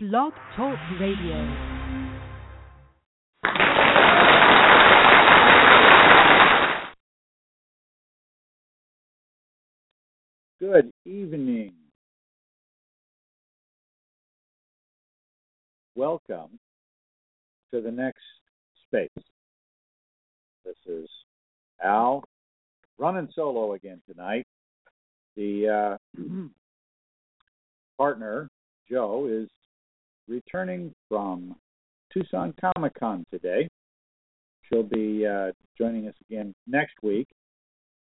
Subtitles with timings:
[0.00, 1.56] Blog Talk Radio.
[10.60, 11.72] Good evening.
[15.96, 16.60] Welcome
[17.74, 18.22] to the next
[18.86, 19.08] space.
[20.64, 21.08] This is
[21.82, 22.22] Al
[22.98, 24.46] running solo again tonight.
[25.34, 26.22] The uh,
[27.98, 28.48] partner,
[28.88, 29.48] Jo, is
[30.28, 31.56] returning from
[32.12, 33.68] Tucson Comic Con today.
[34.68, 37.28] She'll be uh, joining us again next week,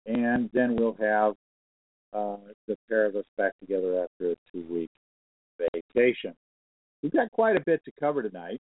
[0.06, 1.34] and then we'll have
[2.12, 4.90] uh, the pair of us back together after a two week
[5.74, 6.34] vacation.
[7.02, 8.60] We've got quite a bit to cover tonight.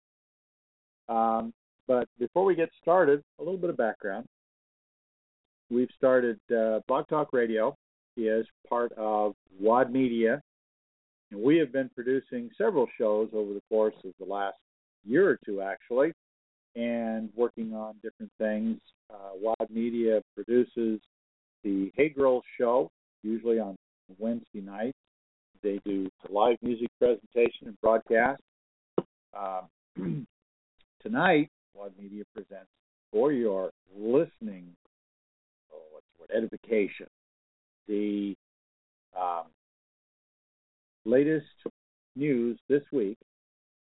[1.09, 1.52] Um,
[1.88, 4.27] but before we get started, a little bit of background.
[5.70, 7.75] We've started uh, Blog Talk Radio
[8.16, 10.41] is part of WAD Media,
[11.30, 14.57] and we have been producing several shows over the course of the last
[15.05, 16.12] year or two, actually,
[16.77, 18.78] and working on different things.
[19.12, 21.00] Uh, WAD Media produces
[21.64, 22.91] the Hey Girls show,
[23.22, 23.77] usually on
[24.19, 24.97] Wednesday nights.
[25.62, 28.41] They do the live music presentation and broadcast.
[29.37, 29.62] Uh,
[31.03, 32.70] tonight, WAD Media presents
[33.12, 34.67] for your listening,
[35.72, 37.06] oh, what's the word, edification,
[37.89, 38.34] the
[39.19, 39.44] um,
[41.05, 41.47] latest
[42.17, 43.19] news this week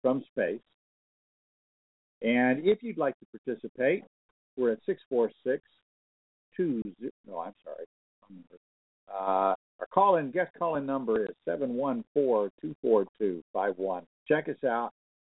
[0.02, 0.60] from space.
[2.22, 4.04] And if you'd like to participate,
[4.56, 5.62] we're at 646
[6.56, 6.82] 20.
[7.26, 7.84] No, I'm sorry.
[9.12, 14.04] Uh, our call in, guest call in number is 714 242 51.
[14.26, 14.90] Check us out.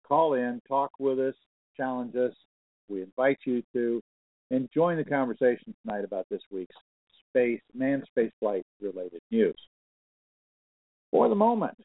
[0.06, 1.34] Call in, talk with us,
[1.76, 2.32] challenge us.
[2.88, 4.00] We invite you to
[4.50, 6.76] and join the conversation tonight about this week's
[7.28, 9.56] space, manned spaceflight related news.
[11.10, 11.76] For the moment,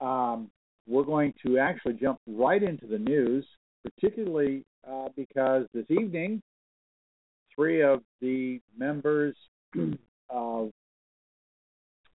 [0.00, 0.50] um,
[0.86, 3.44] we're going to actually jump right into the news,
[3.84, 6.40] particularly uh, because this evening,
[7.54, 9.36] three of the members
[10.30, 10.70] of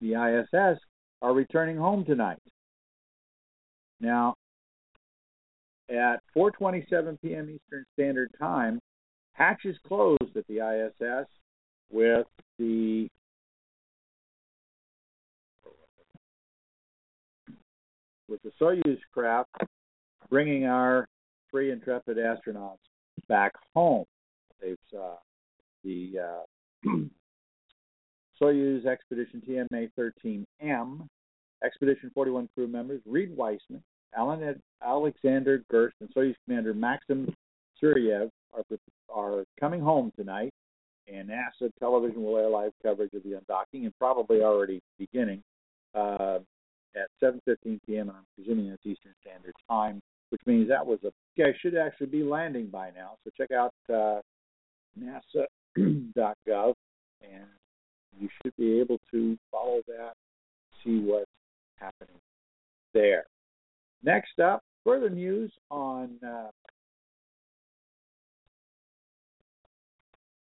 [0.02, 0.80] the ISS
[1.22, 2.40] are returning home tonight.
[4.00, 4.36] Now,
[5.90, 7.50] at 4:27 p.m.
[7.50, 8.80] Eastern Standard Time,
[9.34, 11.28] hatches closed at the ISS
[11.92, 13.08] with the
[18.34, 19.52] with the Soyuz craft
[20.30, 21.08] bringing our
[21.52, 22.80] three intrepid astronauts
[23.30, 24.06] back home.
[24.60, 25.18] They've uh,
[25.84, 26.90] the uh,
[28.42, 31.08] Soyuz Expedition TMA 13M,
[31.64, 33.84] Expedition 41 crew members Reid Wiseman,
[34.18, 37.32] Alan Alexander Gerst, and Soyuz Commander Maxim
[37.82, 38.64] Surayev are,
[39.14, 40.52] are coming home tonight,
[41.08, 45.44] and NASA television will air live coverage of the undocking and probably already beginning
[45.94, 46.40] uh,
[46.96, 48.10] at 7:15 p.m.
[48.10, 52.24] I'm presuming that's Eastern Standard Time, which means that was a guy should actually be
[52.24, 53.18] landing by now.
[53.24, 54.22] So check out uh,
[55.00, 55.56] NASA.gov
[57.22, 57.48] and
[58.20, 60.14] you should be able to follow that,
[60.84, 61.30] see what's
[61.78, 62.20] happening
[62.94, 63.26] there.
[64.04, 66.50] Next up, further news on uh,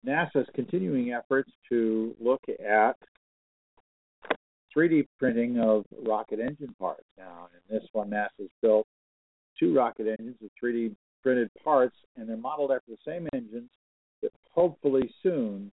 [0.05, 2.95] NASA's continuing efforts to look at
[4.75, 7.05] 3D printing of rocket engine parts.
[7.17, 8.85] Now, in this one, NASA's built
[9.59, 13.69] two rocket engines with 3D printed parts, and they're modeled after the same engines
[14.21, 15.71] that hopefully soon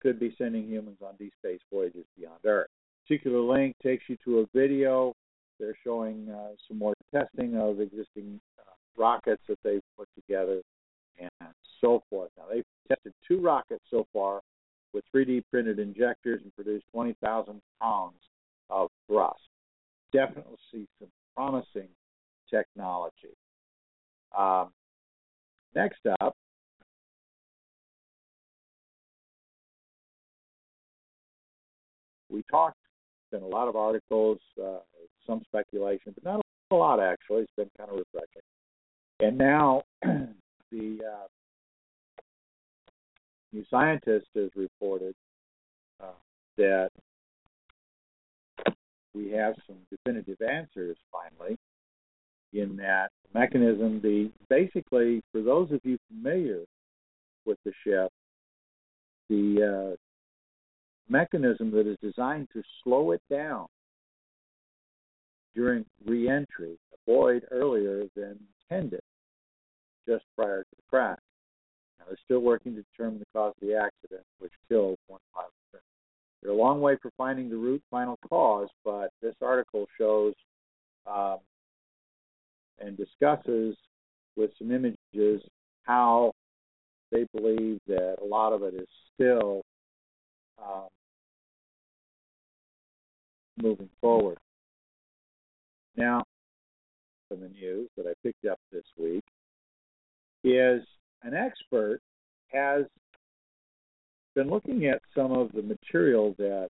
[0.00, 2.68] could be sending humans on deep space voyages beyond Earth.
[3.06, 5.12] Particular link takes you to a video.
[5.58, 10.62] They're showing uh, some more testing of existing uh, rockets that they've put together
[11.18, 12.30] and so forth.
[12.38, 14.40] Now, they've tested two rockets so far
[14.92, 18.14] with 3D printed injectors and produced 20,000 pounds
[18.68, 19.40] of thrust.
[20.12, 21.88] Definitely see some promising
[22.48, 23.36] technology.
[24.36, 24.70] Um,
[25.74, 26.34] next up,
[32.28, 32.76] we talked,
[33.30, 34.78] been a lot of articles, uh,
[35.26, 36.40] some speculation, but not
[36.70, 37.42] a lot actually.
[37.42, 38.42] It's been kind of refreshing.
[39.20, 41.26] And now the uh,
[43.52, 45.14] New Scientist has reported
[46.02, 46.12] uh,
[46.56, 46.90] that
[49.14, 51.56] we have some definitive answers finally
[52.52, 56.60] in that mechanism the basically for those of you familiar
[57.44, 58.10] with the ship
[59.28, 59.96] the uh,
[61.08, 63.66] mechanism that is designed to slow it down
[65.54, 66.76] during reentry
[67.06, 68.38] avoid earlier than
[68.70, 69.00] intended
[70.08, 71.18] just prior to the crash.
[72.00, 75.52] Now, they're still working to determine the cause of the accident, which killed one pilot.
[76.42, 80.32] They're a long way from finding the root final cause, but this article shows
[81.06, 81.38] um,
[82.78, 83.76] and discusses
[84.36, 85.42] with some images
[85.82, 86.32] how
[87.12, 89.62] they believe that a lot of it is still
[90.58, 90.88] um,
[93.60, 94.38] moving forward.
[95.96, 96.24] Now,
[97.28, 99.24] from the news that I picked up this week
[100.42, 100.82] is
[101.22, 102.00] an expert
[102.48, 102.84] has
[104.34, 106.68] been looking at some of the material that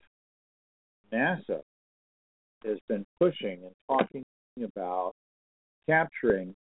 [1.12, 1.62] NASA
[2.64, 4.24] has been pushing and talking
[4.62, 5.12] about
[5.88, 6.54] capturing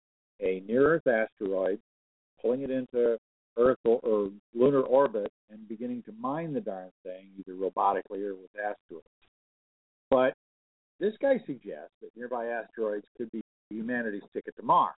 [0.41, 1.79] a near Earth asteroid,
[2.41, 3.19] pulling it into
[3.57, 8.35] Earth or, or, lunar orbit, and beginning to mine the darn thing, either robotically or
[8.35, 9.07] with asteroids.
[10.11, 10.35] But
[10.99, 14.95] this guy suggests that nearby asteroids could be humanity's ticket to Mars.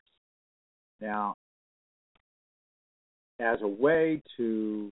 [1.00, 1.34] Now,
[3.42, 4.90] as a way to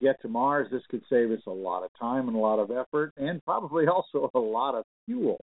[0.00, 2.70] get to Mars, this could save us a lot of time and a lot of
[2.70, 5.38] effort, and probably also a lot of fuel.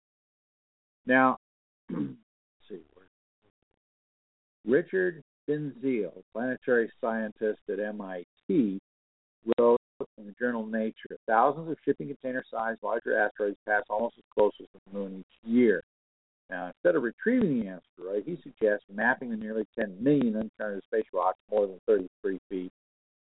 [1.06, 1.38] Now,
[1.90, 2.14] let's
[2.70, 2.80] see,
[4.66, 8.80] Richard Binzel, planetary scientist at MIT,
[9.58, 9.80] wrote
[10.18, 14.68] in the journal Nature, thousands of shipping container-sized larger asteroids pass almost as close as
[14.74, 15.84] the moon each year.
[16.54, 21.08] Now, instead of retrieving the asteroid, he suggests mapping the nearly 10 million uncharted space
[21.12, 22.72] rocks more than 33 feet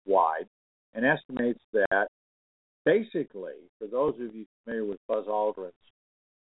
[0.06, 0.46] wide
[0.94, 2.06] and estimates that
[2.84, 5.72] basically, for those of you familiar with Buzz Aldrin's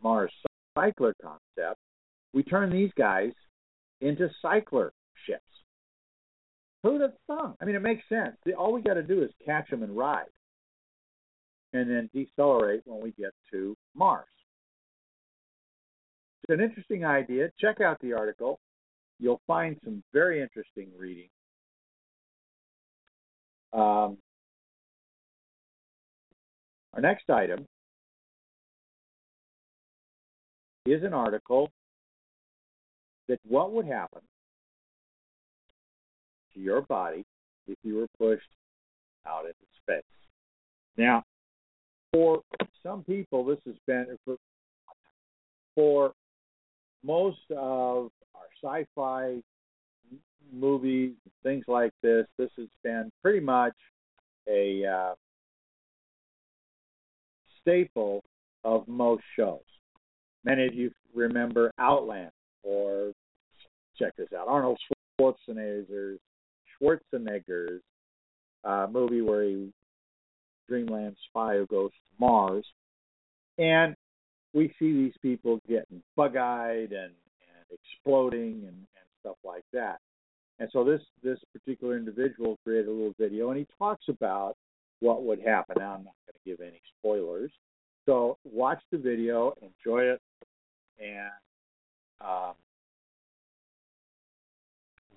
[0.03, 0.31] Mars
[0.77, 1.79] cycler concept,
[2.31, 3.31] we turn these guys
[4.01, 4.93] into cycler
[5.25, 5.41] ships.
[6.83, 7.55] Who'd have thunk?
[7.59, 8.37] I mean, it makes sense.
[8.55, 10.29] All we got to do is catch them and ride,
[11.73, 14.27] and then decelerate when we get to Mars.
[16.47, 17.49] It's an interesting idea.
[17.59, 18.59] Check out the article.
[19.19, 21.27] You'll find some very interesting reading.
[23.73, 24.17] Um,
[26.93, 27.65] our next item
[30.85, 31.69] is an article
[33.27, 34.21] that what would happen
[36.53, 37.25] to your body
[37.67, 38.47] if you were pushed
[39.27, 40.01] out into space.
[40.95, 41.23] Now,
[42.13, 42.41] for
[42.81, 44.37] some people, this has been for,
[45.75, 46.13] for
[47.03, 49.41] most of our sci-fi
[50.51, 51.13] movies,
[51.43, 52.25] things like this.
[52.37, 53.73] This has been pretty much
[54.47, 55.13] a uh,
[57.61, 58.23] staple
[58.63, 59.59] of most shows.
[60.43, 62.31] Many of you remember Outland,
[62.63, 63.11] or
[63.97, 64.79] check this out, Arnold
[65.19, 66.19] Schwarzenegger's
[66.81, 67.81] Schwarzenegger's
[68.63, 69.71] uh, movie where he
[70.69, 72.65] Dreamland spy who goes to Mars,
[73.57, 73.95] and
[74.57, 79.99] we see these people getting bug-eyed and, and exploding and, and stuff like that.
[80.59, 84.55] And so this this particular individual created a little video, and he talks about
[84.99, 85.75] what would happen.
[85.77, 87.51] Now I'm not going to give any spoilers,
[88.07, 90.21] so watch the video, enjoy it,
[90.99, 91.29] and
[92.19, 92.53] um,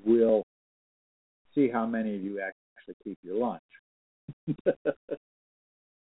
[0.04, 0.44] we'll
[1.54, 4.66] see how many of you actually keep your lunch.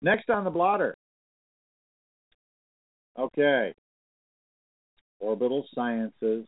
[0.03, 0.97] Next on the blotter,
[3.19, 3.73] Okay.
[5.21, 6.45] Orbital Sciences,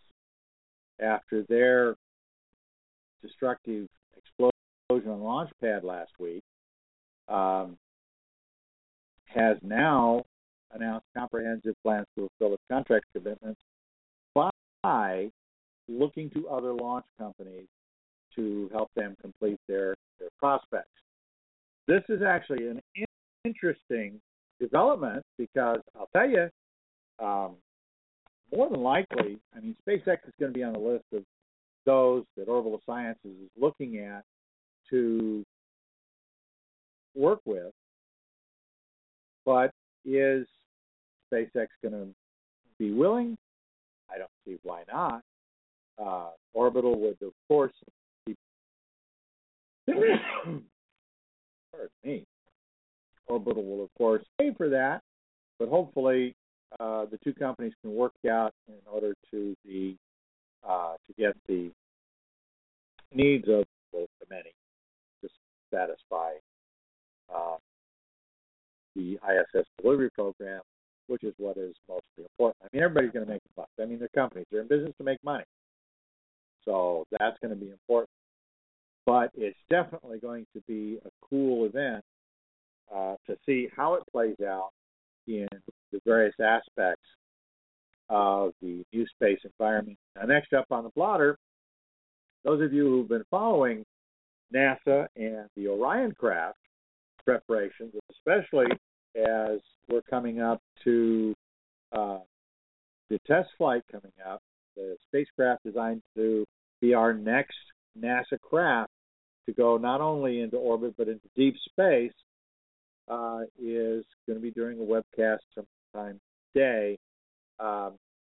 [1.01, 1.95] after their
[3.23, 3.87] destructive
[4.17, 6.43] explosion on launch pad last week,
[7.29, 7.77] um,
[9.25, 10.23] has now
[10.73, 13.61] announced comprehensive plans to fulfill its contract commitments
[14.35, 15.31] by
[15.89, 17.67] looking to other launch companies
[18.37, 20.89] to help them complete their, their prospects.
[21.87, 22.81] This is actually an
[23.45, 24.21] interesting
[24.61, 26.49] development because I'll tell you,
[27.21, 27.57] um,
[28.55, 31.23] more than likely, I mean, SpaceX is going to be on the list of
[31.85, 34.25] those that Orbital Sciences is looking at
[34.91, 35.45] to
[37.15, 37.73] work with.
[39.45, 39.73] But
[40.05, 40.47] is
[41.33, 42.09] SpaceX going to
[42.79, 43.37] be willing?
[44.11, 45.23] I don't see why not.
[46.03, 47.73] Uh, Orbital would, of course,
[48.27, 48.37] be.
[49.87, 50.63] Pardon
[52.05, 52.25] me.
[53.27, 55.03] Orbital will, of course, pay for that,
[55.59, 56.35] but hopefully
[56.79, 59.97] uh, the two companies can work out in order to the
[60.69, 61.71] uh, to get the
[63.15, 64.53] needs of both the many
[65.23, 65.29] to
[65.73, 66.33] satisfy
[67.35, 67.57] uh,
[68.95, 70.61] the ISS delivery program,
[71.07, 72.57] which is what is mostly important.
[72.63, 73.69] I mean, everybody's going to make a buck.
[73.81, 75.45] I mean, they're companies; they're in business to make money,
[76.65, 78.11] so that's going to be important.
[79.07, 82.05] But it's definitely going to be a cool event
[82.95, 84.71] uh, to see how it plays out
[85.27, 85.49] in
[85.93, 87.07] the various aspects
[88.11, 89.99] of the new space environment.
[90.17, 91.37] Now, next up on the blotter,
[92.45, 93.85] those of you who've been following
[94.55, 96.59] NASA and the Orion craft
[97.25, 98.67] preparations, especially
[99.17, 99.59] as
[99.91, 101.35] we're coming up to
[101.93, 102.19] uh,
[103.11, 104.41] the test flight coming up,
[104.77, 106.45] the spacecraft designed to
[106.81, 107.57] be our next
[107.99, 108.91] NASA craft
[109.47, 112.13] to go not only into orbit but into deep space,
[113.09, 115.39] uh, is going to be doing a webcast
[115.93, 116.21] sometime
[116.55, 116.99] today.
[117.61, 117.95] Um,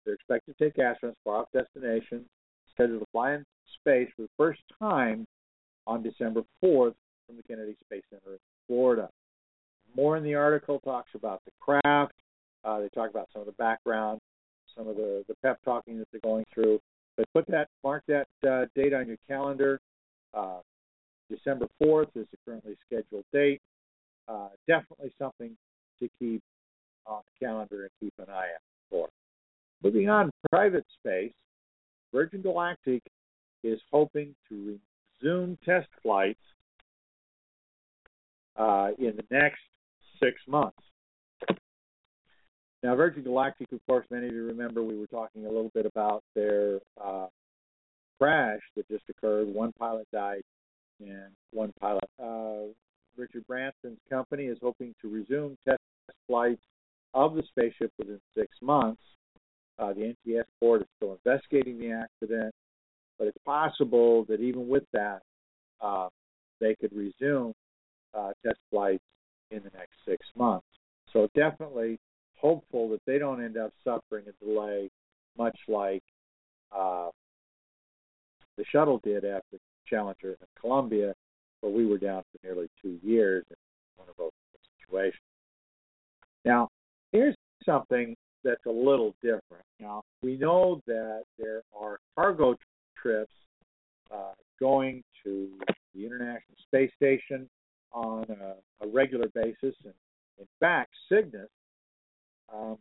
[0.06, 2.26] they're expected to take astronauts far off destinations,
[2.74, 3.46] scheduled to fly in
[3.80, 5.26] space for the first time
[5.88, 6.96] on December 4th
[7.28, 9.10] from the Kennedy Space Center in Florida.
[9.96, 12.14] More in the article talks about the craft.
[12.64, 14.20] Uh, they talk about some of the background,
[14.76, 16.80] some of the, the pep talking that they're going through.
[17.18, 19.80] But put that, mark that uh, date on your calendar.
[20.34, 20.60] Uh,
[21.30, 23.62] December 4th is the currently scheduled date.
[24.28, 25.56] Uh, definitely something
[26.00, 26.42] to keep
[27.06, 29.10] on the calendar and keep an eye out for.
[29.84, 31.34] Moving on, private space.
[32.14, 33.04] Virgin Galactic
[33.64, 34.80] is hoping to
[35.22, 36.40] resume test flights
[38.58, 39.62] uh, in the next
[40.22, 40.78] six months.
[42.82, 45.86] Now, Virgin Galactic, of course, many of you remember we were talking a little bit
[45.86, 47.28] about their uh,
[48.20, 49.48] crash that just occurred.
[49.48, 50.44] One pilot died
[51.02, 52.10] and one pilot.
[52.22, 52.72] Uh,
[53.18, 55.82] Richard Branson's company is hoping to resume test
[56.28, 56.62] flights
[57.14, 59.02] of the spaceship within six months.
[59.78, 62.54] Uh, the NTS board is still investigating the accident,
[63.18, 65.22] but it's possible that even with that,
[65.82, 66.10] uh,
[66.60, 67.54] they could resume
[68.14, 69.04] uh, test flights
[69.52, 70.66] in the next six months.
[71.14, 71.98] So definitely
[72.36, 74.90] hopeful that they don't end up suffering a delay,
[75.38, 76.04] much like
[76.76, 77.10] uh,
[78.58, 81.14] the shuttle did after Challenger and Columbia,
[81.62, 83.56] where we were down for nearly two years in
[83.96, 84.32] one of those
[84.82, 85.22] situations.
[86.46, 86.70] Now,
[87.70, 89.66] something that's a little different.
[89.80, 92.56] Now, we know that there are cargo
[93.02, 93.32] trips
[94.12, 95.50] uh, going to
[95.94, 97.50] the International Space Station
[97.92, 99.76] on a, a regular basis.
[99.84, 99.94] And
[100.40, 101.50] in fact, Cygnus
[102.54, 102.78] um,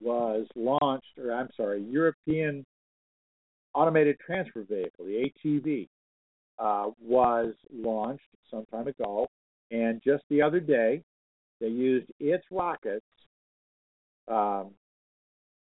[0.00, 2.64] was launched, or I'm sorry, European
[3.74, 5.88] Automated Transfer Vehicle, the ATV,
[6.58, 9.26] uh, was launched some time ago.
[9.70, 11.02] And just the other day,
[11.60, 13.04] they used its rockets
[14.28, 14.70] um,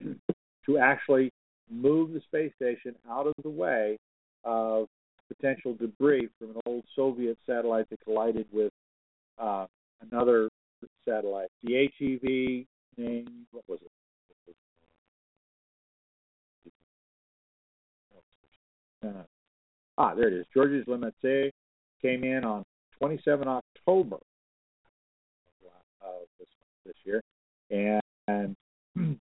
[0.65, 1.31] to actually
[1.69, 3.97] move the space station out of the way
[4.43, 4.87] of
[5.27, 8.71] potential debris from an old Soviet satellite that collided with
[9.39, 9.65] uh,
[10.11, 10.49] another
[11.07, 11.49] satellite.
[11.63, 12.65] The HEV
[12.97, 13.91] name, what was it?
[19.05, 19.23] Uh,
[19.97, 20.45] ah, there it is.
[20.53, 21.51] Georges Lemaitre
[22.01, 22.63] came in on
[22.99, 24.17] 27 October
[26.85, 27.21] this, year,
[27.69, 28.55] and, and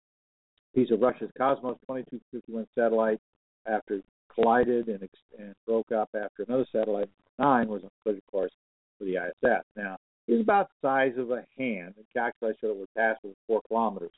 [0.75, 3.19] piece of Russia's Cosmos 2251 satellite
[3.67, 4.01] after
[4.33, 5.07] collided and,
[5.39, 7.09] and broke up after another satellite,
[7.39, 8.51] nine, was on collision course
[8.99, 9.63] with the ISS.
[9.75, 9.97] Now,
[10.27, 13.61] it's about the size of a hand, and calculated that it would pass with four
[13.67, 14.11] kilometers.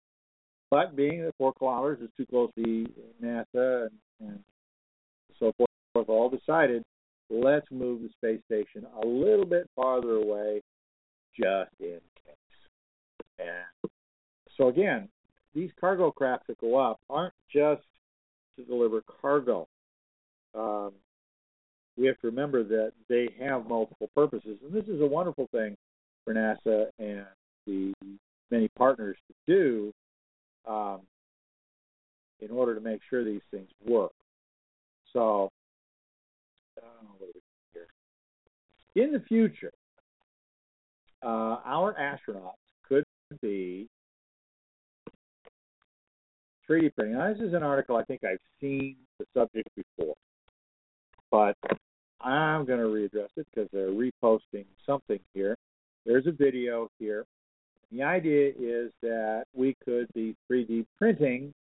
[0.70, 2.88] But being that four kilometers is too close to
[3.24, 4.40] NASA and, and
[5.40, 6.84] so forth, all decided
[7.30, 10.62] let's move the space station a little bit farther away
[11.36, 12.00] just in.
[14.58, 15.08] So again,
[15.54, 17.84] these cargo craft that go up aren't just
[18.58, 19.68] to deliver cargo
[20.58, 20.92] um,
[21.98, 25.76] we have to remember that they have multiple purposes, and this is a wonderful thing
[26.24, 27.26] for NASA and
[27.66, 27.94] the
[28.52, 31.02] many partners to do um,
[32.40, 34.12] in order to make sure these things work.
[35.12, 35.50] So,
[36.82, 37.26] uh,
[38.96, 39.74] in the future,
[41.24, 42.54] uh, our astronauts
[43.42, 43.88] be
[46.70, 47.18] 3D printing.
[47.18, 50.16] Now, this is an article I think I've seen the subject before
[51.32, 51.56] but
[52.22, 55.56] I'm going to readdress it because they're reposting something here.
[56.06, 57.26] There's a video here.
[57.92, 61.54] The idea is that we could be 3D printing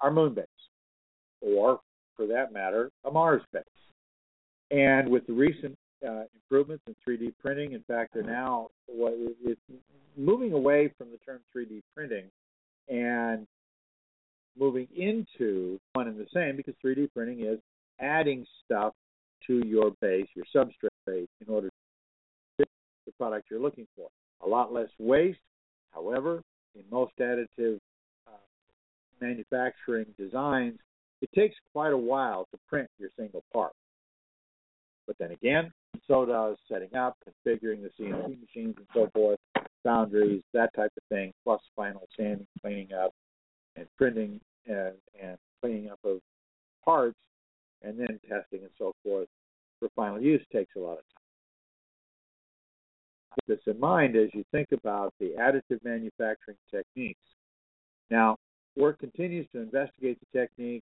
[0.00, 0.46] our moon base,
[1.40, 1.80] or
[2.16, 3.62] for that matter, a Mars base.
[4.70, 9.60] And with the recent uh, improvements in 3D printing, in fact, they're now it's
[10.16, 12.24] moving away from the term 3D printing
[12.88, 13.46] and
[14.58, 17.58] moving into one and the same because 3D printing is
[18.00, 18.92] adding stuff
[19.46, 21.68] to your base, your substrate, base, in order
[22.58, 22.64] to
[23.06, 24.08] the product you're looking for.
[24.44, 25.38] A lot less waste.
[25.92, 26.42] However,
[26.74, 27.78] in most additive
[28.26, 28.30] uh,
[29.20, 30.78] manufacturing designs,
[31.22, 33.72] it takes quite a while to print your single part.
[35.06, 35.72] But then again,
[36.08, 39.38] so does setting up, configuring the CNC machines and so forth,
[39.84, 43.12] foundries, that type of thing, plus final sanding, cleaning up,
[43.76, 46.18] and printing and, and cleaning up of
[46.84, 47.16] parts
[47.82, 49.28] and then testing and so forth
[49.78, 51.04] for final use takes a lot of time.
[53.34, 57.20] Keep this in mind as you think about the additive manufacturing techniques.
[58.10, 58.36] Now,
[58.76, 60.82] work continues to investigate the technique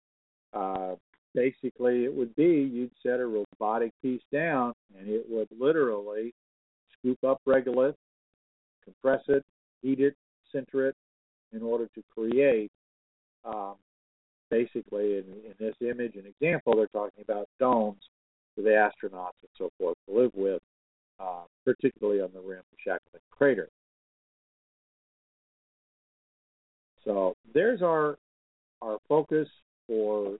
[0.54, 0.94] uh,
[1.34, 6.32] basically it would be you'd set a robotic piece down and it would literally
[6.98, 7.94] scoop up regolith,
[8.84, 9.44] compress it,
[9.82, 10.14] heat it,
[10.52, 10.96] center it
[11.52, 12.70] in order to create
[13.44, 13.74] um,
[14.50, 18.02] basically in, in this image and example they're talking about domes
[18.54, 20.60] for the astronauts and so forth to live with,
[21.20, 23.68] uh, particularly on the rim of Shackleton crater.
[27.04, 28.18] So there's our
[28.82, 29.48] our focus
[29.86, 30.36] for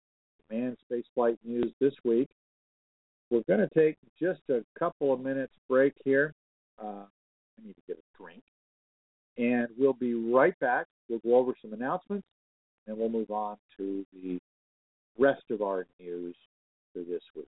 [0.51, 2.29] manned spaceflight news this week.
[3.31, 6.33] We're going to take just a couple of minutes break here.
[6.83, 8.43] Uh, I need to get a drink,
[9.37, 10.87] and we'll be right back.
[11.09, 12.27] We'll go over some announcements,
[12.87, 14.39] and we'll move on to the
[15.19, 16.37] rest of our news
[16.93, 17.49] for this week.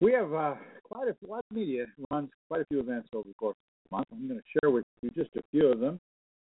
[0.00, 3.34] We have uh, quite a lot of media runs quite a few events over the
[3.34, 4.08] course of the month.
[4.12, 6.00] I'm going to share with you just a few of them.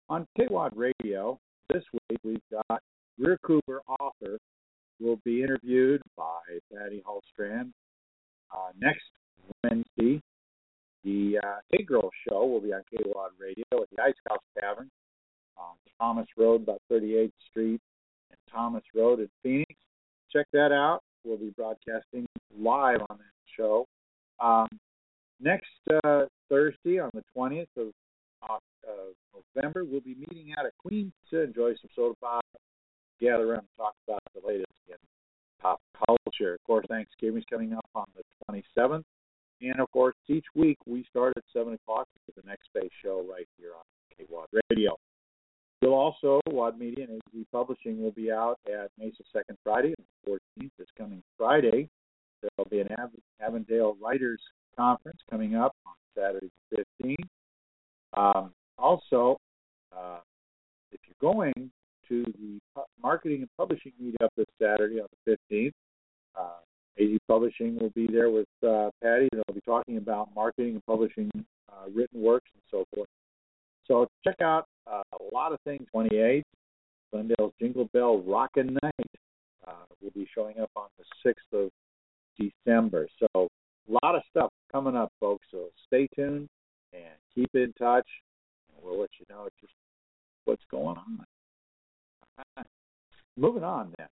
[0.10, 1.40] On KWAD Radio
[1.70, 2.82] this week, we've got
[3.20, 4.38] Greer Cooper, author,
[5.00, 6.40] will be interviewed by
[6.74, 7.72] Patty Hultstrand.
[8.52, 9.06] Uh, next
[9.64, 10.22] Wednesday,
[11.04, 14.90] the uh, Hey Girl Show will be on KWAD Radio at the Ice House Tavern
[15.58, 17.82] on Thomas Road, about 38th Street
[18.32, 19.74] and Thomas Road in Phoenix.
[20.32, 21.02] Check that out.
[21.24, 22.26] We'll be broadcasting
[22.60, 23.86] live on that show.
[24.40, 24.68] Um,
[25.40, 25.70] next
[26.04, 27.92] uh, Thursday, on the 20th of
[28.50, 29.14] uh,
[29.56, 32.46] November, we'll be meeting out at Queens to enjoy some soda pop,
[33.20, 34.96] gather around and talk about the latest in
[35.62, 36.54] pop culture.
[36.56, 38.24] Of course, Thanksgiving's coming up on the
[38.78, 39.04] 27th.
[39.62, 43.26] And of course, each week we start at 7 o'clock with the Next Space show
[43.30, 43.84] right here on
[44.28, 44.98] KWAD Radio.
[45.82, 49.94] We'll also, WAD Media and AZ Publishing will be out at Mesa Second Friday,
[50.26, 51.90] the 14th, this coming Friday.
[52.58, 52.90] There'll be an
[53.42, 54.42] Avondale Writers
[54.78, 57.16] Conference coming up on Saturday the 15th.
[58.16, 59.38] Um, also,
[59.96, 60.20] uh,
[60.92, 61.72] if you're going
[62.10, 62.60] to the
[63.02, 65.72] marketing and publishing meetup this Saturday on the 15th,
[66.36, 66.60] uh,
[67.00, 69.30] AZ Publishing will be there with uh, Patty.
[69.32, 71.32] They'll be talking about marketing and publishing
[71.72, 73.10] uh, written works and so forth.
[73.88, 75.86] So check out uh, a lot of things.
[75.92, 76.44] 28,
[77.12, 79.10] Glendale's Jingle Bell Rockin' Night
[79.68, 81.72] uh, will be showing up on the 6th of
[82.38, 83.08] December.
[83.20, 83.28] So
[83.90, 85.46] a lot of stuff coming up, folks.
[85.52, 86.48] So stay tuned
[86.94, 88.08] and keep in touch,
[88.82, 89.74] we'll let you know just
[90.46, 92.66] what's going on.
[93.38, 94.08] Moving on then.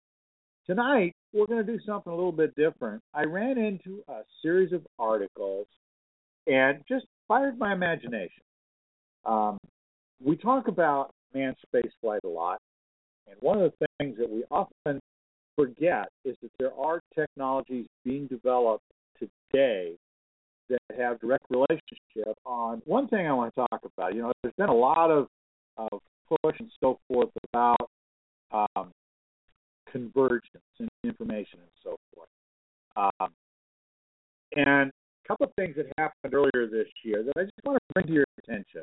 [0.66, 3.02] Tonight, we're going to do something a little bit different.
[3.12, 5.66] I ran into a series of articles
[6.46, 8.42] and just fired my imagination.
[9.24, 9.58] Um,
[10.22, 12.58] we talk about manned space flight a lot,
[13.28, 15.00] and one of the things that we often
[15.56, 18.84] forget is that there are technologies being developed
[19.18, 19.96] today
[20.68, 24.14] that have direct relationship on one thing I want to talk about.
[24.14, 25.26] You know, there's been a lot of,
[25.76, 26.00] of
[26.42, 27.90] push and so forth about
[28.52, 28.90] um,
[29.90, 32.28] convergence and information and so forth.
[32.96, 33.30] Um,
[34.56, 37.92] and a couple of things that happened earlier this year that I just want to
[37.94, 38.82] bring to your attention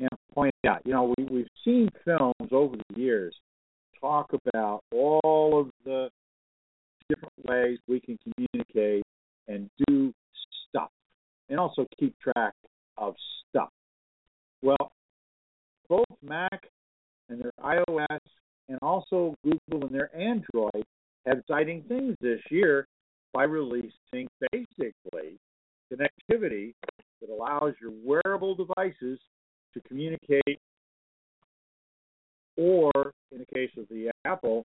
[0.00, 0.80] and point out.
[0.84, 3.34] You know, we, we've seen films over the years
[4.02, 6.10] talk about all of the
[7.08, 9.04] different ways we can communicate
[9.48, 10.12] and do
[10.68, 10.90] stuff
[11.48, 12.52] and also keep track
[12.98, 13.14] of
[13.48, 13.70] stuff.
[14.62, 14.90] Well,
[15.88, 16.68] both Mac
[17.28, 18.18] and their iOS
[18.68, 20.84] and also Google and their Android
[21.26, 22.86] have exciting things this year
[23.32, 25.38] by releasing basically
[25.92, 26.74] connectivity
[27.20, 29.18] that allows your wearable devices
[29.74, 30.58] to communicate,
[32.62, 34.64] or in the case of the Apple,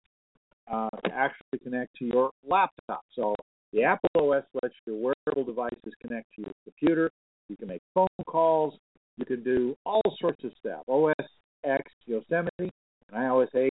[0.70, 3.02] uh, actually connect to your laptop.
[3.14, 3.34] So
[3.72, 7.10] the Apple OS lets your wearable devices connect to your computer.
[7.48, 8.74] You can make phone calls.
[9.16, 10.82] You can do all sorts of stuff.
[10.88, 11.14] OS
[11.64, 12.70] X, Yosemite, and
[13.14, 13.70] iOS 8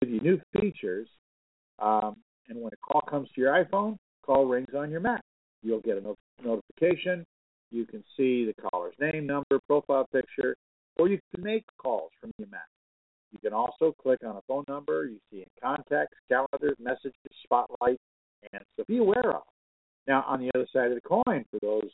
[0.00, 1.08] give you new features.
[1.78, 2.16] Um,
[2.48, 5.22] and when a call comes to your iPhone, call rings on your Mac.
[5.62, 7.24] You'll get a no- notification.
[7.70, 10.56] You can see the caller's name, number, profile picture,
[10.98, 12.66] or you can make calls from your Mac.
[13.32, 17.14] You can also click on a phone number you see in contacts, calendars, messages,
[17.44, 18.00] spotlight,
[18.52, 19.42] and so be aware of.
[20.06, 21.90] Now, on the other side of the coin, for those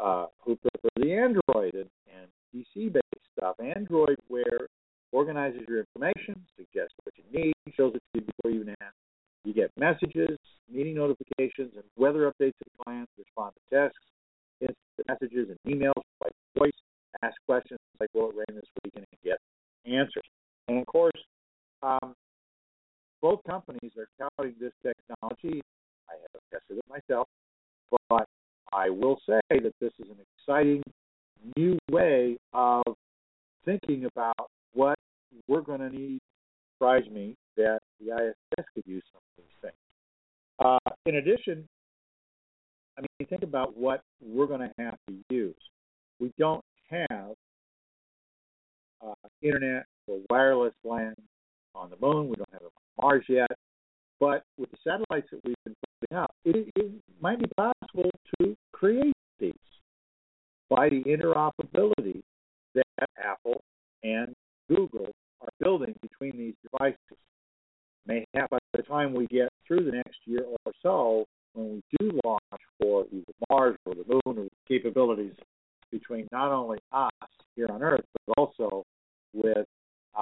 [0.00, 4.68] uh, who prefer the Android and, and PC-based stuff, Android Wear
[5.12, 8.94] organizes your information, suggests what you need, shows it to you before you even ask.
[9.44, 10.36] You get messages,
[10.70, 14.00] meeting notifications, and weather updates at clients, respond to texts,
[14.60, 14.76] instant
[15.08, 16.72] messages, and emails by voice,
[17.22, 19.38] ask questions like will it rain this weekend, and get
[19.86, 20.24] answers.
[21.86, 22.14] Um,
[23.22, 25.62] both companies are touting this technology.
[26.08, 27.28] I haven't tested it myself,
[28.08, 28.26] but
[28.72, 30.82] I will say that this is an exciting
[31.56, 32.82] new way of
[33.64, 34.98] thinking about what
[35.46, 36.18] we're going to need.
[36.74, 39.74] Surprise me that the ISS could use some of these things.
[40.58, 41.66] Uh, in addition,
[42.98, 45.54] I mean, think about what we're going to have to use.
[46.18, 47.34] We don't have
[49.06, 51.16] uh, internet or wireless land
[51.76, 52.28] on the moon.
[52.28, 53.50] We don't have it on Mars yet.
[54.18, 58.10] But with the satellites that we've been putting up, it, it might be possible
[58.40, 59.52] to create these
[60.70, 62.22] by the interoperability
[62.74, 63.60] that Apple
[64.02, 64.34] and
[64.68, 65.12] Google
[65.42, 66.98] are building between these devices.
[68.06, 71.82] May happen by the time we get through the next year or so, when we
[71.98, 72.40] do launch
[72.80, 75.32] for either Mars or the moon or capabilities
[75.90, 77.10] between not only us
[77.54, 78.84] here on Earth, but also
[79.32, 79.66] with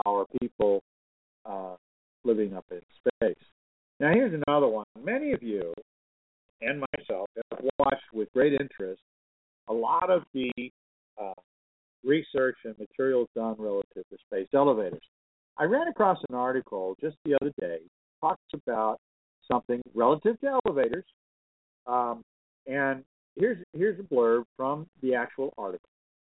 [0.07, 0.83] our people
[1.47, 1.77] uh,
[2.25, 3.37] living up in space.
[4.01, 4.87] Now, here's another one.
[5.03, 5.73] Many of you,
[6.61, 9.01] and myself have watched with great interest
[9.69, 10.51] a lot of the
[11.21, 11.33] uh,
[12.05, 15.03] research and materials done relative to space elevators.
[15.57, 17.79] I ran across an article just the other day
[18.21, 18.99] talks about
[19.51, 21.05] something relative to elevators,
[21.87, 22.23] um,
[22.67, 23.05] and
[23.37, 25.89] here's here's a blurb from the actual article.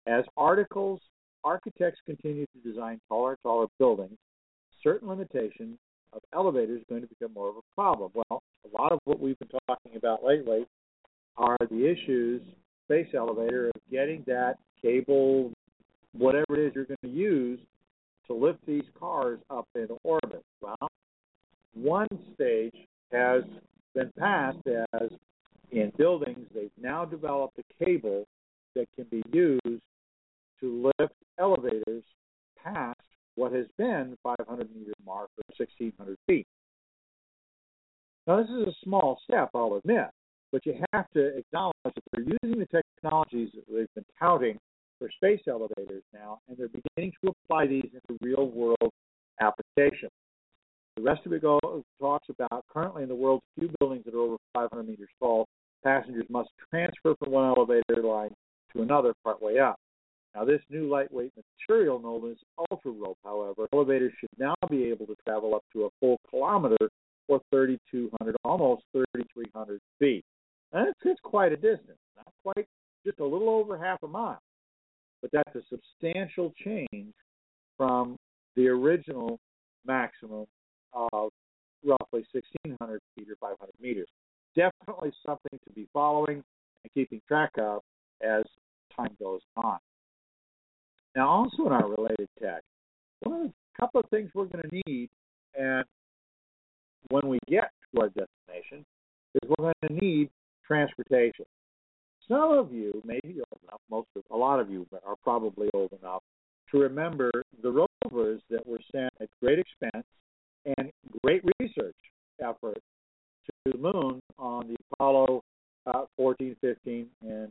[0.07, 0.99] As articles,
[1.43, 4.17] architects continue to design taller, taller buildings.
[4.83, 5.77] Certain limitations
[6.13, 8.11] of elevators going to become more of a problem.
[8.13, 10.65] Well, a lot of what we've been talking about lately
[11.37, 12.41] are the issues
[12.85, 15.51] space elevator of getting that cable,
[16.13, 17.59] whatever it is you're going to use
[18.27, 20.43] to lift these cars up into orbit.
[20.61, 20.89] Well,
[21.73, 22.75] one stage
[23.11, 23.43] has
[23.95, 24.57] been passed
[24.93, 25.09] as
[25.71, 28.25] in buildings they've now developed a cable
[28.75, 29.81] that can be used
[30.59, 32.03] to lift elevators
[32.61, 32.99] past
[33.35, 36.45] what has been 500 meter mark or 1600 feet.
[38.27, 40.07] Now this is a small step, I'll admit,
[40.51, 44.57] but you have to acknowledge that they're using the technologies that they've been touting
[44.99, 48.91] for space elevators now, and they're beginning to apply these into real world
[49.39, 50.11] applications.
[50.97, 54.19] The rest of it goes, talks about currently in the world's few buildings that are
[54.19, 55.47] over 500 meters tall,
[55.83, 58.29] passengers must transfer from one elevator line
[58.73, 59.77] to another partway up.
[60.33, 62.37] Now, this new lightweight material known as
[62.71, 66.89] UltraRope, however, elevators should now be able to travel up to a full kilometer
[67.27, 70.23] or 3,200, almost 3,300 feet.
[70.71, 72.65] And it's, it's quite a distance, not quite
[73.05, 74.41] just a little over half a mile,
[75.21, 77.13] but that's a substantial change
[77.77, 78.15] from
[78.55, 79.37] the original
[79.85, 80.45] maximum
[80.93, 81.31] of
[81.83, 84.07] roughly 1,600 feet or 500 meters.
[84.55, 86.43] Definitely something to be following
[86.83, 87.81] and keeping track of
[88.21, 88.43] as
[88.95, 89.79] time goes on.
[91.15, 92.61] Now, also in our related tech,
[93.21, 95.09] one of the couple of things we're going to need,
[95.57, 95.83] and
[97.09, 98.85] when we get to our destination,
[99.35, 100.29] is we're going to need
[100.65, 101.45] transportation.
[102.27, 105.91] Some of you, maybe old enough, most of, a lot of you are probably old
[106.01, 106.21] enough
[106.71, 110.05] to remember the rovers that were sent at great expense
[110.77, 110.91] and
[111.23, 111.95] great research
[112.41, 112.77] effort
[113.45, 115.43] to the moon on the Apollo
[115.87, 117.49] uh, 14, 15, and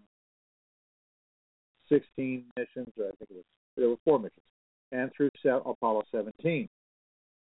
[1.90, 3.44] 16 missions, or I think it was
[3.76, 4.40] there were four missions,
[4.92, 6.68] and through Apollo 17.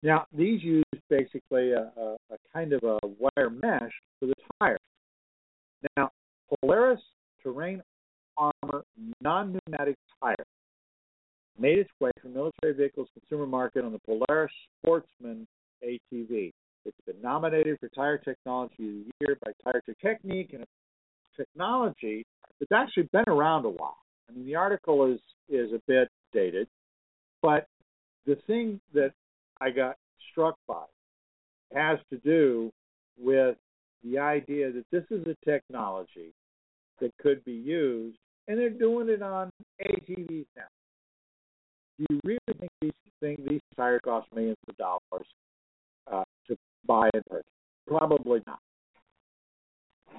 [0.02, 4.78] Now these used basically a, a, a kind of a wire mesh for the tires.
[5.96, 6.10] Now
[6.60, 7.00] Polaris
[7.42, 7.82] Terrain
[8.36, 8.84] Armor
[9.20, 10.34] non-pneumatic tire
[11.58, 15.46] made its way from military vehicles consumer market on the Polaris Sportsman
[15.84, 16.52] ATV.
[16.84, 20.66] It's been nominated for Tire Technology of the Year by Tire Technique and a
[21.36, 22.24] technology
[22.58, 23.96] that's actually been around a while.
[24.28, 26.68] I mean, the article is is a bit dated,
[27.42, 27.66] but
[28.26, 29.12] the thing that
[29.60, 29.96] I got
[30.30, 30.84] struck by
[31.74, 32.72] has to do
[33.18, 33.56] with
[34.02, 36.32] the idea that this is a technology
[37.00, 39.50] that could be used, and they're doing it on
[39.82, 40.62] ATVs now.
[41.98, 45.26] Do you really think these things, these tires cost millions of dollars
[46.10, 46.56] uh, to
[46.86, 47.46] buy and purchase?
[47.86, 48.58] Probably not.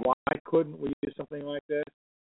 [0.01, 0.13] Why
[0.45, 1.83] couldn't we use something like this?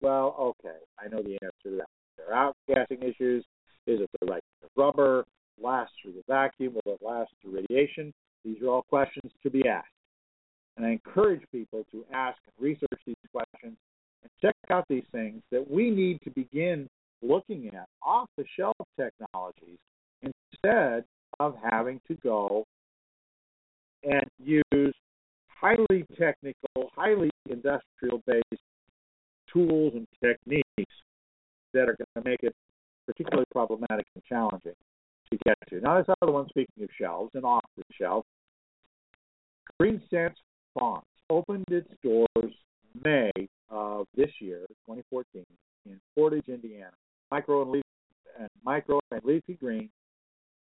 [0.00, 1.86] Well, okay, I know the answer to that.
[2.16, 3.44] There are outgassing issues.
[3.86, 4.42] Is it the right
[4.76, 5.24] rubber?
[5.60, 6.74] Last through the vacuum?
[6.74, 8.12] Will it last through radiation?
[8.44, 9.88] These are all questions to be asked.
[10.76, 13.76] And I encourage people to ask and research these questions
[14.22, 16.88] and check out these things that we need to begin
[17.22, 19.78] looking at off the shelf technologies
[20.22, 21.04] instead
[21.40, 22.64] of having to go
[24.04, 24.94] and use
[25.48, 28.62] highly technical, highly industrial based
[29.52, 30.94] tools and techniques
[31.74, 32.54] that are going to make it
[33.06, 34.74] particularly problematic and challenging
[35.30, 35.80] to get to.
[35.80, 38.24] Now, this other one, speaking of shelves and off the shelf,
[39.78, 40.36] Green Sense
[40.78, 42.54] Farms opened its doors
[43.04, 43.30] May
[43.70, 45.44] of this year, 2014,
[45.86, 46.90] in Portage, Indiana.
[47.30, 47.82] Micro and leaf
[48.38, 49.90] and micro and leafy green,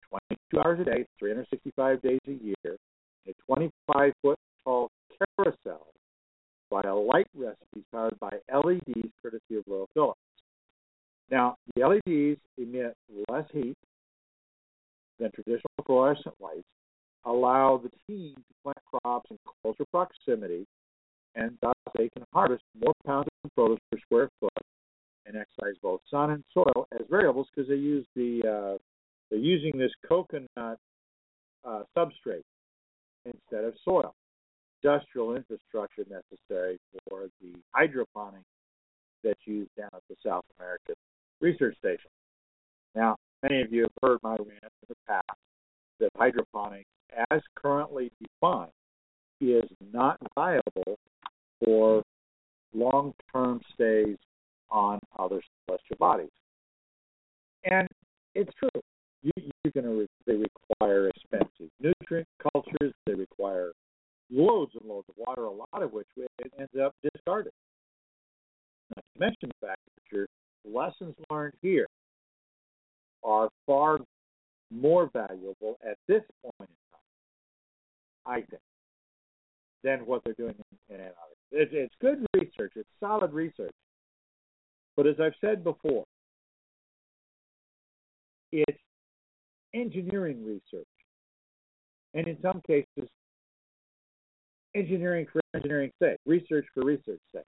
[0.10, 2.78] 22 hours a day, 365 days a year,
[3.28, 4.90] a 25 foot tall
[5.38, 5.88] carousel
[6.74, 10.20] by a light recipe powered by LEDs courtesy of Royal Philips.
[11.30, 12.96] Now, the LEDs emit
[13.30, 13.78] less heat
[15.20, 16.66] than traditional fluorescent lights,
[17.26, 20.66] allow the team to plant crops in closer proximity,
[21.36, 24.52] and thus they can harvest more pounds of produce per square foot
[25.28, 28.78] and exercise both sun and soil as variables because they use the uh,
[29.30, 30.80] they're using this coconut
[31.66, 32.44] uh, substrate
[33.26, 34.14] instead of soil
[34.84, 38.46] industrial infrastructure necessary for the hydroponics
[39.24, 40.96] that's used down at the South American
[41.40, 42.10] Research Station.
[42.96, 45.40] Now, many of you have heard my rant in the past
[46.00, 46.90] that hydroponics,
[47.32, 48.72] as currently defined,
[49.40, 50.98] is not viable
[51.64, 52.04] for
[52.74, 54.18] long-term stays
[54.70, 56.30] on other celestial bodies.
[57.66, 57.88] And
[58.36, 58.82] it's true.
[59.22, 59.32] You,
[59.64, 62.94] you're going to they require expensive nutrient cultures.
[63.06, 63.72] They require
[64.34, 66.08] loads and loads of water, a lot of which
[66.60, 67.54] ends up discarded.
[68.96, 70.28] Not to mention the fact that your
[70.66, 71.88] lessons learned here
[73.24, 74.00] are far
[74.72, 77.06] more valuable at this point in time,
[78.26, 78.62] I think,
[79.84, 80.56] than what they're doing
[80.90, 81.28] in, in Antarctica.
[81.52, 82.74] It's, it's good research.
[82.76, 83.74] It's solid research.
[84.98, 86.06] But as I've said before,
[88.52, 88.80] it's
[89.74, 90.88] engineering research.
[92.14, 93.10] And in some cases,
[94.76, 97.44] engineering for engineering's sake, research for research's sake.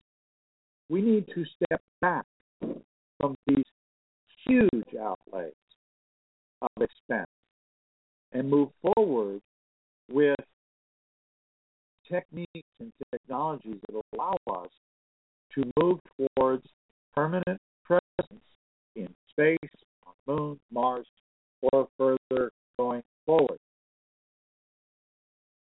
[0.88, 2.24] We need to step back
[3.20, 3.64] from these
[4.46, 5.52] huge outlays
[6.62, 7.30] of expense
[8.32, 9.40] and move forward
[10.10, 10.36] with
[12.10, 14.68] techniques and technologies that allow us
[15.54, 15.98] to move
[16.36, 16.66] towards
[17.14, 18.44] permanent presence
[18.96, 19.58] in space,
[20.06, 21.06] on the Moon, Mars,
[21.72, 23.58] or further going forward.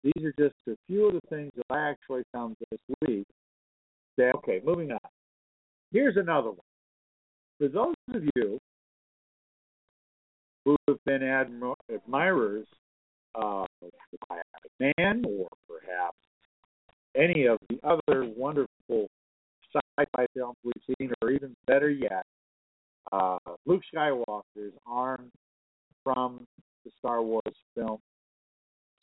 [0.05, 3.25] These are just a few of the things that I actually found this week.
[4.19, 4.99] Okay, moving on.
[5.91, 6.57] Here's another one.
[7.57, 8.59] For those of you
[10.63, 12.67] who have been admir- admirers
[13.33, 13.65] of
[14.79, 16.17] Man or perhaps
[17.15, 19.07] any of the other wonderful
[19.73, 22.25] sci-fi films we've seen, or even better yet,
[23.11, 25.31] uh, Luke Skywalker's arm
[26.03, 26.45] from
[26.83, 27.41] the Star Wars
[27.75, 27.99] film.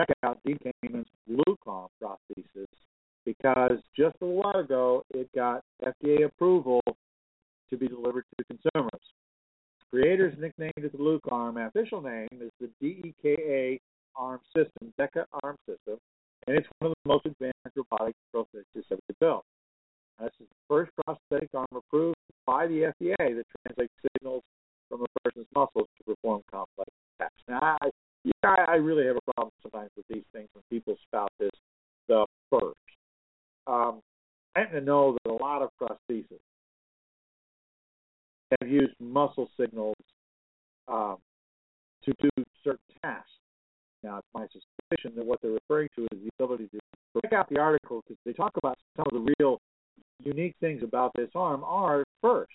[0.01, 2.67] Check out Dean Kamen's Luke arm prosthesis
[3.25, 6.81] because just a while ago it got FDA approval
[7.71, 9.01] to be delivered to consumers.
[9.91, 11.59] Creators nicknamed it the Luke arm.
[11.59, 13.79] Official name is the DEKA
[14.17, 15.99] arm system, DEKA arm system,
[16.47, 19.45] and it's one of the most advanced robotic prosthetics ever built.
[20.19, 24.43] This is the first prosthetic arm approved by the FDA that translates signals
[24.89, 27.43] from a person's muscles to perform complex tasks.
[27.49, 27.91] Now, I,
[28.25, 31.51] yeah, I really have a problem sometimes with these things when people spout this
[32.09, 32.77] the first.
[33.67, 34.01] Um,
[34.55, 36.41] I happen to know that a lot of prostheses
[38.61, 39.97] have used muscle signals
[40.89, 41.17] um,
[42.05, 42.29] to do
[42.63, 43.31] certain tasks.
[44.03, 46.79] Now, it's my suspicion that what they're referring to is the ability to
[47.15, 49.59] break out the article because they talk about some of the real
[50.19, 52.51] unique things about this arm are first,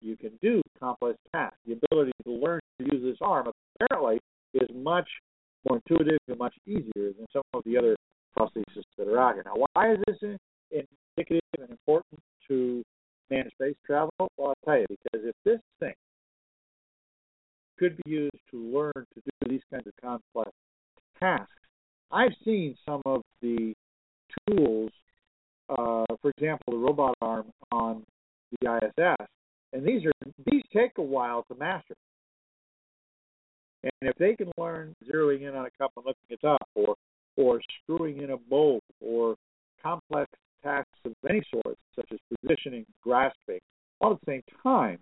[0.00, 1.58] you can do complex tasks.
[1.66, 3.48] The ability to learn to use this arm
[3.80, 4.20] apparently
[4.56, 5.08] is much
[5.68, 7.96] more intuitive and much easier than some of the other
[8.38, 9.42] prostheses that are out here.
[9.44, 10.38] Now, why is this
[10.70, 12.82] indicative and important to
[13.30, 14.10] manned space travel?
[14.18, 15.94] Well, I'll tell you, because if this thing
[17.78, 20.50] could be used to learn to do these kinds of complex
[21.20, 21.52] tasks,
[22.10, 23.74] I've seen some of the
[24.48, 24.90] tools,
[25.68, 28.04] uh, for example, the robot arm on
[28.60, 29.26] the ISS,
[29.72, 30.12] and these are
[30.50, 31.94] these take a while to master.
[33.82, 36.94] And if they can learn zeroing in on a cup and lifting it up, or
[37.36, 39.36] or screwing in a bolt, or
[39.82, 40.30] complex
[40.62, 43.60] tasks of any sort, such as positioning, grasping,
[44.00, 44.98] all at the same time,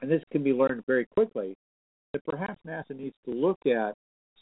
[0.00, 1.54] and this can be learned very quickly,
[2.12, 3.94] that perhaps NASA needs to look at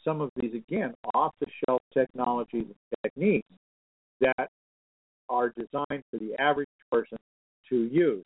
[0.03, 3.47] some of these, again, off the shelf technologies and techniques
[4.21, 4.49] that
[5.29, 7.17] are designed for the average person
[7.69, 8.25] to use.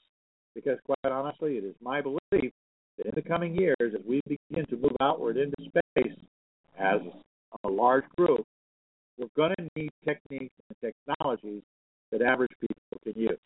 [0.56, 2.51] Because, quite honestly, it is my belief
[2.97, 6.13] that in the coming years, as we begin to move outward into space
[6.79, 6.99] as
[7.63, 8.45] a large group,
[9.17, 11.63] we're going to need techniques and technologies
[12.12, 13.39] that average people can use.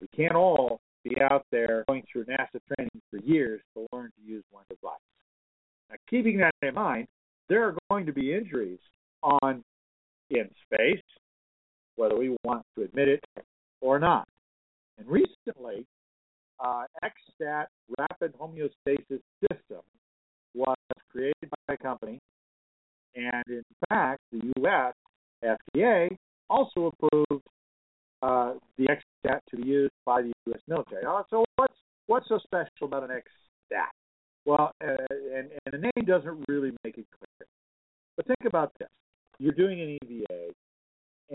[0.00, 4.30] We can't all be out there going through NASA training for years to learn to
[4.30, 4.98] use one device.
[5.90, 7.08] Now, keeping that in mind,
[7.48, 8.78] there are going to be injuries
[9.22, 9.62] on
[10.30, 11.02] in space,
[11.96, 13.24] whether we want to admit it
[13.80, 14.28] or not.
[14.98, 15.86] And recently,
[16.60, 17.66] uh, XStat
[17.98, 19.82] Rapid Homeostasis System
[20.54, 20.76] was
[21.10, 22.18] created by a company,
[23.14, 24.94] and in fact, the U.S.
[25.44, 26.16] FDA
[26.50, 27.44] also approved
[28.22, 30.60] uh, the XStat to be used by the U.S.
[30.66, 31.04] military.
[31.04, 31.74] Uh, so what's
[32.06, 33.90] what's so special about an XStat?
[34.44, 34.96] Well, uh,
[35.34, 37.48] and, and the name doesn't really make it clear.
[38.16, 38.88] But think about this:
[39.38, 40.52] you're doing an EVA,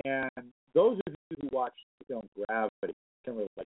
[0.06, 2.94] and those of you who watch the film Gravity
[3.24, 3.68] can relate.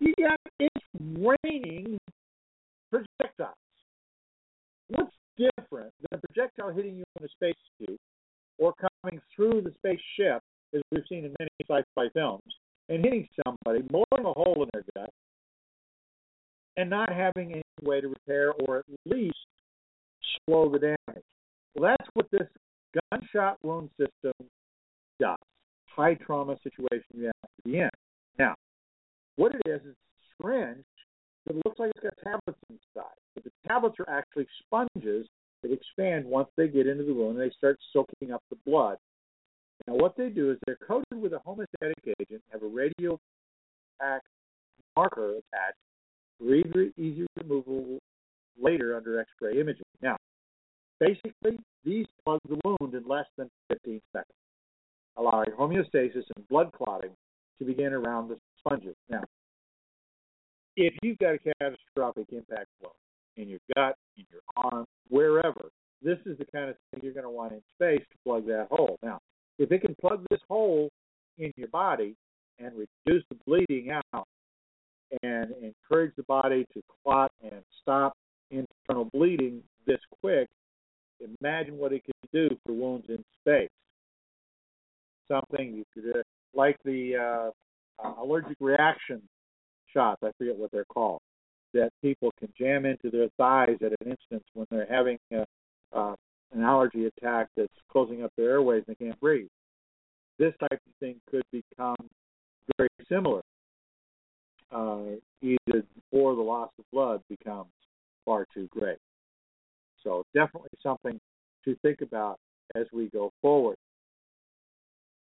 [0.00, 0.86] Yeah, it's
[1.44, 1.98] raining
[2.90, 3.54] projectiles.
[4.88, 7.98] What's different than a projectile hitting you in a spacesuit
[8.58, 10.42] or coming through the spaceship,
[10.74, 12.42] as we've seen in many sci-fi films,
[12.88, 15.10] and hitting somebody, boring a hole in their gut,
[16.76, 19.36] and not having any way to repair or at least
[20.46, 21.24] slow the damage.
[21.74, 22.48] Well, that's what this
[23.12, 24.32] gunshot wound system
[25.18, 25.36] does.
[25.86, 27.90] high trauma situation you have to be in.
[29.40, 29.96] What it is is
[30.36, 30.84] syringe
[31.46, 35.26] that looks like it's got tablets inside, but the tablets are actually sponges
[35.62, 38.98] that expand once they get into the wound and they start soaking up the blood.
[39.86, 43.18] Now, what they do is they're coated with a homeostatic agent, have a radio
[44.94, 45.78] marker attached,
[46.38, 47.98] very easy removal
[48.60, 49.86] later under X-ray imaging.
[50.02, 50.18] Now,
[50.98, 54.36] basically, these plug the wound in less than 15 seconds,
[55.16, 57.12] allowing homeostasis and blood clotting
[57.58, 58.94] to begin around the sponges.
[59.08, 59.22] Now,
[60.76, 62.92] if you've got a catastrophic impact blow
[63.36, 65.68] in your gut, in your arm, wherever,
[66.02, 68.68] this is the kind of thing you're going to want in space to plug that
[68.70, 68.98] hole.
[69.02, 69.18] Now,
[69.58, 70.88] if it can plug this hole
[71.38, 72.14] in your body
[72.58, 74.26] and reduce the bleeding out
[75.22, 78.14] and encourage the body to clot and stop
[78.50, 80.48] internal bleeding this quick,
[81.40, 83.68] imagine what it could do for wounds in space.
[85.28, 86.22] Something you could, uh,
[86.54, 87.50] like the uh,
[88.04, 89.22] uh, allergic reaction
[89.92, 91.20] shots, I forget what they're called,
[91.74, 95.44] that people can jam into their thighs at an instance when they're having uh,
[95.92, 96.14] uh,
[96.52, 99.48] an allergy attack that's closing up their airways and they can't breathe.
[100.38, 101.96] This type of thing could become
[102.76, 103.42] very similar,
[104.72, 107.70] uh, either before the loss of blood becomes
[108.24, 108.98] far too great.
[110.02, 111.20] So definitely something
[111.64, 112.38] to think about
[112.74, 113.76] as we go forward.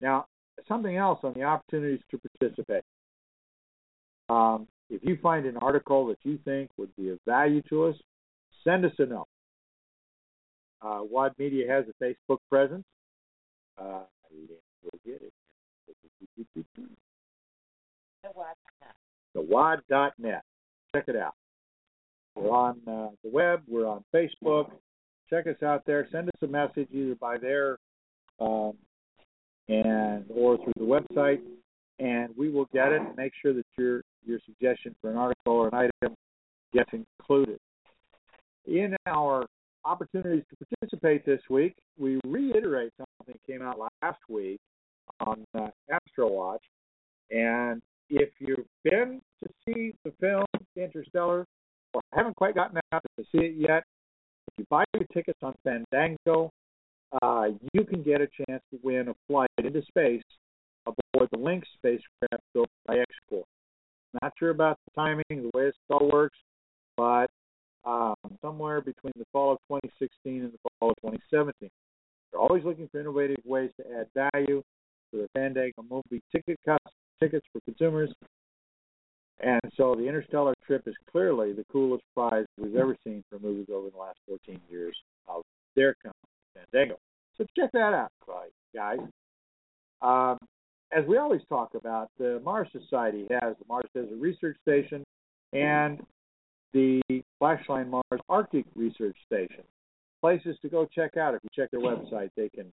[0.01, 0.27] Now,
[0.69, 2.83] something else on the opportunities to participate.
[4.29, 7.97] Um, if you find an article that you think would be of value to us,
[8.63, 9.29] send us a note.
[10.83, 12.85] Uh, WAD Media has a Facebook presence.
[13.79, 15.33] Uh, we'll get it.
[19.35, 20.43] The WAD.net.
[20.95, 21.35] Check it out.
[22.37, 23.63] We're on uh, the web.
[23.67, 24.71] We're on Facebook.
[25.31, 26.07] Check us out there.
[26.13, 27.79] Send us a message either by there
[28.41, 28.75] um,
[29.69, 31.41] and or through the website,
[31.99, 35.53] and we will get it and make sure that your your suggestion for an article
[35.53, 36.15] or an item
[36.73, 37.59] gets included.
[38.67, 39.47] In our
[39.85, 44.59] opportunities to participate this week, we reiterate something that came out last week
[45.21, 46.59] on uh, Astrowatch.
[47.31, 50.45] And if you've been to see the film
[50.77, 51.47] Interstellar,
[51.93, 53.85] or haven't quite gotten out to see it yet,
[54.49, 56.51] if you buy your tickets on Fandango,
[57.23, 60.23] uh, you can get a chance to win a flight into space
[60.87, 63.43] aboard the Lynx spacecraft built by XCOR.
[64.23, 66.39] Not sure about the timing, the way it all works,
[66.97, 67.29] but
[67.85, 71.69] um, somewhere between the fall of 2016 and the fall of 2017.
[72.31, 74.63] They're always looking for innovative ways to add value
[75.13, 78.13] to the Fandango movie ticket cost, tickets for consumers.
[79.41, 83.67] And so the Interstellar trip is clearly the coolest prize we've ever seen for movies
[83.73, 84.97] over the last 14 years
[85.29, 85.43] of
[85.77, 86.99] their company, Fandango.
[87.37, 88.13] So check that out,
[88.75, 88.99] guys.
[90.03, 90.39] Um,
[90.93, 95.05] as we always talk about, the Mars Society has the Mars Desert Research Station
[95.53, 96.01] and
[96.73, 97.01] the
[97.41, 99.65] Flashline Mars Arctic Research Station.
[100.21, 101.35] Places to go check out.
[101.35, 102.73] If you check their website, they can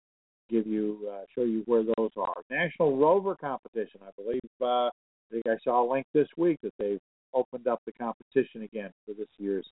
[0.51, 2.35] give you uh, show you where those are.
[2.51, 4.01] National Rover Competition.
[4.07, 4.91] I believe uh, I
[5.31, 7.01] think I saw a link this week that they've
[7.33, 9.66] opened up the competition again for this year's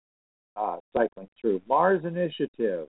[0.56, 1.60] uh, cycling through.
[1.68, 2.88] Mars Initiative.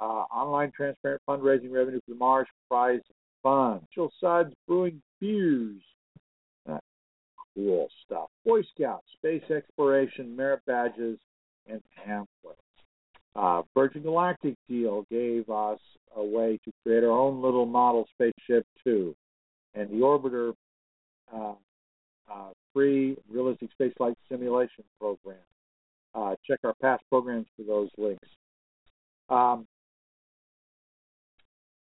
[0.00, 3.00] Uh, online transparent fundraising revenue for the Mars Prize
[3.42, 3.80] Fund.
[3.94, 5.82] Jill Suds Brewing Beers.
[7.54, 8.28] Cool stuff.
[8.46, 11.18] Boy Scouts, space exploration, merit badges,
[11.68, 12.58] and pamphlets.
[13.34, 15.78] Uh, Virgin Galactic deal gave us
[16.16, 19.14] a way to create our own little model spaceship too,
[19.74, 20.52] and the Orbiter
[21.34, 21.54] uh,
[22.30, 25.36] uh, free realistic spaceflight simulation program.
[26.14, 28.28] Uh, check our past programs for those links.
[29.30, 29.66] Um,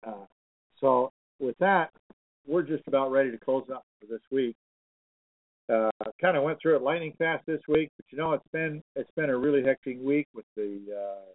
[0.06, 0.26] uh,
[0.80, 1.91] so with that,
[2.47, 4.56] we're just about ready to close up for this week.
[5.72, 8.82] Uh, kind of went through it lightning fast this week, but you know it's been
[8.95, 11.32] it's been a really hectic week with the uh,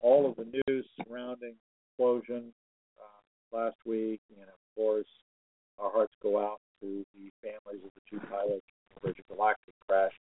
[0.00, 1.54] all of the news surrounding
[1.90, 2.50] explosion
[2.98, 5.06] uh, last week, and of course
[5.78, 8.64] our hearts go out to the families of the two pilots
[8.96, 10.12] of the Virgin Galactic crash.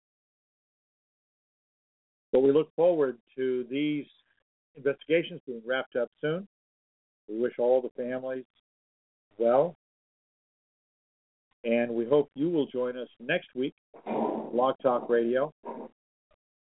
[2.33, 4.05] But we look forward to these
[4.75, 6.47] investigations being wrapped up soon.
[7.29, 8.45] We wish all the families
[9.37, 9.75] well.
[11.63, 13.73] And we hope you will join us next week,
[14.05, 15.51] Blog Talk Radio,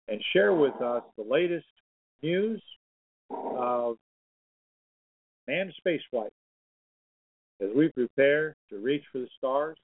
[0.07, 1.65] and share with us the latest
[2.21, 2.61] news
[3.29, 3.97] of
[5.47, 6.31] manned spaceflight
[7.61, 9.77] as we prepare to reach for the stars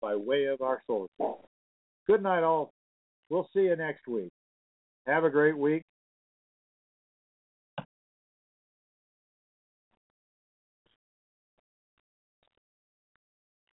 [0.00, 1.34] by way of our solar system.
[2.06, 2.72] Good night, all.
[3.30, 4.30] We'll see you next week.
[5.06, 5.82] Have a great week.